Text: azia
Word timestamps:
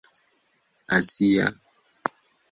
azia 0.95 1.45